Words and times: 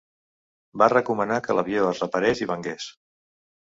Va 0.83 0.87
recomanar 0.95 1.39
que 1.49 1.59
l'avió 1.59 1.87
es 1.93 2.05
reparés 2.07 2.47
i 2.47 2.53
vengués. 2.57 2.93